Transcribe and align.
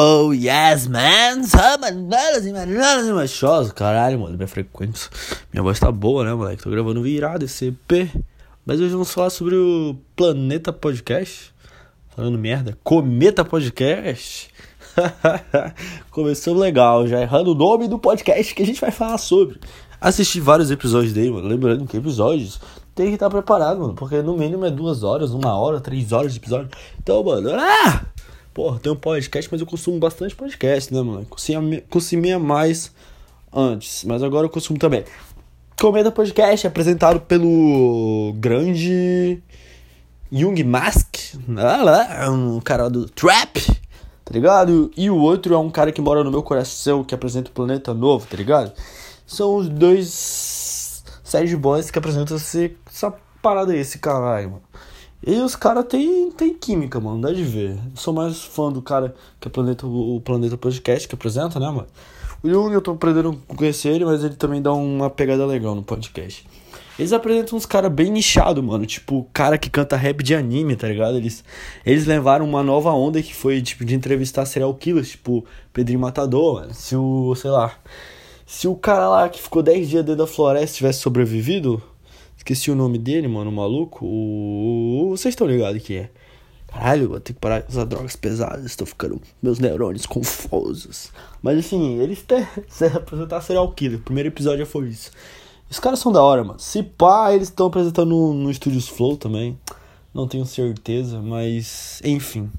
Oh 0.00 0.32
yes, 0.32 0.86
man! 0.86 1.42
Samanelas 1.42 2.46
e 2.46 2.52
manelas 2.52 3.04
e 3.08 3.12
machosos. 3.12 3.72
Caralho, 3.72 4.20
mano, 4.20 4.36
minha 4.36 4.46
frequência. 4.46 5.10
Minha 5.52 5.60
voz 5.60 5.80
tá 5.80 5.90
boa, 5.90 6.24
né, 6.24 6.32
moleque? 6.32 6.62
Tô 6.62 6.70
gravando 6.70 7.02
virado 7.02 7.44
esse 7.44 7.66
EP. 7.66 8.08
Mas 8.64 8.78
hoje 8.78 8.92
vamos 8.92 9.12
falar 9.12 9.30
sobre 9.30 9.56
o 9.56 9.96
Planeta 10.14 10.72
Podcast. 10.72 11.52
Falando 12.14 12.38
merda. 12.38 12.78
Cometa 12.84 13.44
Podcast. 13.44 14.54
Começou 16.12 16.54
legal, 16.54 17.08
já 17.08 17.20
errando 17.20 17.50
o 17.50 17.56
nome 17.56 17.88
do 17.88 17.98
podcast 17.98 18.54
que 18.54 18.62
a 18.62 18.66
gente 18.66 18.80
vai 18.80 18.92
falar 18.92 19.18
sobre. 19.18 19.58
Assisti 20.00 20.38
vários 20.38 20.70
episódios 20.70 21.12
dele, 21.12 21.32
mano. 21.32 21.48
Lembrando 21.48 21.84
que 21.86 21.96
episódios 21.96 22.60
tem 22.94 23.08
que 23.08 23.14
estar 23.14 23.28
preparado, 23.28 23.80
mano. 23.80 23.94
Porque 23.94 24.22
no 24.22 24.36
mínimo 24.36 24.64
é 24.64 24.70
duas 24.70 25.02
horas, 25.02 25.32
uma 25.32 25.58
hora, 25.58 25.80
três 25.80 26.12
horas 26.12 26.32
de 26.32 26.38
episódio. 26.38 26.70
Então, 27.00 27.24
mano, 27.24 27.50
ah! 27.52 28.07
Porra, 28.58 28.80
tem 28.80 28.90
um 28.90 28.96
podcast, 28.96 29.48
mas 29.52 29.60
eu 29.60 29.66
consumo 29.68 30.00
bastante 30.00 30.34
podcast, 30.34 30.92
né, 30.92 31.00
mano? 31.00 31.24
Consumia, 31.26 31.84
consumia 31.88 32.40
mais 32.40 32.92
antes, 33.54 34.02
mas 34.02 34.20
agora 34.20 34.46
eu 34.46 34.50
consumo 34.50 34.76
também. 34.76 35.04
Comenta 35.80 36.10
Podcast, 36.10 36.66
apresentado 36.66 37.20
pelo 37.20 38.34
grande 38.38 39.40
Jung 40.32 40.64
Mask, 40.64 41.36
um 42.28 42.58
cara 42.58 42.90
do 42.90 43.08
Trap, 43.08 43.64
tá 44.24 44.32
ligado? 44.32 44.90
E 44.96 45.08
o 45.08 45.16
outro 45.16 45.54
é 45.54 45.58
um 45.58 45.70
cara 45.70 45.92
que 45.92 46.00
mora 46.00 46.24
no 46.24 46.30
meu 46.32 46.42
coração, 46.42 47.04
que 47.04 47.14
apresenta 47.14 47.50
o 47.50 47.54
Planeta 47.54 47.94
Novo, 47.94 48.26
tá 48.26 48.36
ligado? 48.36 48.72
São 49.24 49.54
os 49.54 49.68
dois 49.68 51.04
Sérgio 51.22 51.60
Boys 51.60 51.92
que 51.92 51.98
apresentam 52.00 52.36
essa 52.36 53.14
parada 53.40 53.70
aí, 53.70 53.78
esse 53.78 54.00
caralho, 54.00 54.50
mano. 54.50 54.62
E 55.26 55.34
os 55.40 55.56
caras 55.56 55.84
tem, 55.86 56.30
tem 56.30 56.54
química, 56.54 57.00
mano, 57.00 57.20
dá 57.20 57.32
de 57.32 57.42
ver. 57.42 57.72
Eu 57.72 57.96
sou 57.96 58.14
mais 58.14 58.42
fã 58.42 58.70
do 58.70 58.80
cara 58.80 59.14
que 59.40 59.48
é 59.48 59.50
Planeta, 59.50 59.86
o 59.86 60.20
Planeta 60.24 60.56
Podcast 60.56 61.08
que 61.08 61.14
apresenta, 61.14 61.58
né, 61.58 61.66
mano? 61.66 61.88
O 62.42 62.48
Jung 62.48 62.72
eu 62.72 62.80
tô 62.80 62.92
aprendendo 62.92 63.36
a 63.48 63.54
conhecer 63.54 63.88
ele, 63.88 64.04
mas 64.04 64.22
ele 64.22 64.36
também 64.36 64.62
dá 64.62 64.72
uma 64.72 65.10
pegada 65.10 65.44
legal 65.44 65.74
no 65.74 65.82
podcast. 65.82 66.46
Eles 66.96 67.12
apresentam 67.12 67.58
uns 67.58 67.66
caras 67.66 67.92
bem 67.92 68.10
nichados, 68.10 68.62
mano. 68.62 68.86
Tipo, 68.86 69.26
cara 69.32 69.58
que 69.58 69.68
canta 69.68 69.96
rap 69.96 70.22
de 70.22 70.34
anime, 70.34 70.76
tá 70.76 70.86
ligado? 70.86 71.16
Eles, 71.16 71.44
eles 71.84 72.06
levaram 72.06 72.44
uma 72.44 72.62
nova 72.62 72.92
onda 72.92 73.20
que 73.20 73.34
foi, 73.34 73.60
tipo, 73.60 73.84
de 73.84 73.94
entrevistar 73.94 74.46
serial 74.46 74.72
killers, 74.74 75.10
tipo, 75.10 75.44
Pedrinho 75.72 76.00
Matador, 76.00 76.60
mano. 76.60 76.74
Se 76.74 76.94
o, 76.94 77.34
sei 77.34 77.50
lá. 77.50 77.72
Se 78.46 78.66
o 78.66 78.74
cara 78.74 79.08
lá 79.08 79.28
que 79.28 79.42
ficou 79.42 79.62
10 79.62 79.88
dias 79.88 80.04
dentro 80.04 80.18
da 80.18 80.26
floresta 80.26 80.76
tivesse 80.76 81.00
sobrevivido, 81.00 81.82
Esqueci 82.48 82.70
o 82.70 82.74
nome 82.74 82.96
dele, 82.96 83.28
mano, 83.28 83.50
o 83.50 83.52
maluco. 83.52 84.06
O. 84.06 85.08
Vocês 85.10 85.32
estão 85.32 85.46
ligados 85.46 85.82
que 85.82 85.98
é? 85.98 86.10
Caralho, 86.66 87.10
vou 87.10 87.20
ter 87.20 87.34
que 87.34 87.38
parar 87.38 87.60
de 87.60 87.68
usar 87.68 87.84
drogas 87.84 88.16
pesadas. 88.16 88.64
Estou 88.64 88.86
ficando. 88.86 89.20
Meus 89.42 89.58
neurônios 89.58 90.06
confusos. 90.06 91.12
Mas 91.42 91.58
assim, 91.58 92.00
eles 92.00 92.22
têm. 92.22 92.48
Se 92.66 92.86
apresentar 92.86 93.42
serial 93.42 93.70
killer. 93.72 93.98
O 93.98 94.02
primeiro 94.02 94.30
episódio 94.30 94.60
já 94.60 94.66
foi 94.66 94.88
isso. 94.88 95.10
Os 95.68 95.78
caras 95.78 95.98
são 95.98 96.10
da 96.10 96.22
hora, 96.22 96.42
mano. 96.42 96.58
Se 96.58 96.82
pá, 96.82 97.34
eles 97.34 97.48
estão 97.48 97.66
apresentando 97.66 98.08
no, 98.08 98.32
no 98.32 98.54
Studios 98.54 98.88
Flow 98.88 99.18
também. 99.18 99.58
Não 100.14 100.26
tenho 100.26 100.46
certeza, 100.46 101.20
mas. 101.20 102.00
Enfim. 102.02 102.50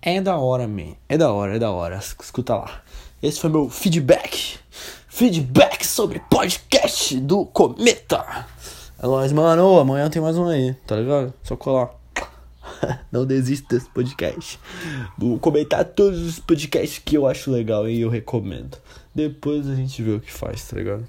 É 0.00 0.20
da 0.20 0.38
hora, 0.38 0.68
man. 0.68 0.94
É 1.08 1.18
da 1.18 1.32
hora, 1.32 1.56
é 1.56 1.58
da 1.58 1.72
hora. 1.72 1.96
Escuta 1.96 2.54
lá. 2.54 2.82
Esse 3.20 3.40
foi 3.40 3.50
meu 3.50 3.68
feedback. 3.68 4.60
Feedback 5.08 5.84
sobre 5.84 6.20
podcast 6.30 7.18
do 7.18 7.44
Cometa. 7.46 8.46
É 9.00 9.06
nóis, 9.06 9.32
mano. 9.32 9.78
Amanhã 9.78 10.10
tem 10.10 10.20
mais 10.20 10.36
um 10.36 10.48
aí, 10.48 10.74
tá 10.84 10.96
ligado? 10.96 11.32
Só 11.44 11.56
colar. 11.56 11.94
Não 13.12 13.24
desista 13.24 13.76
desse 13.76 13.88
podcast. 13.90 14.58
Vou 15.16 15.38
comentar 15.38 15.84
todos 15.84 16.20
os 16.20 16.40
podcasts 16.40 16.98
que 16.98 17.16
eu 17.16 17.24
acho 17.24 17.48
legal 17.48 17.88
e 17.88 18.00
eu 18.00 18.08
recomendo. 18.08 18.76
Depois 19.14 19.68
a 19.68 19.76
gente 19.76 20.02
vê 20.02 20.10
o 20.10 20.20
que 20.20 20.32
faz, 20.32 20.66
tá 20.66 20.76
ligado? 20.76 21.06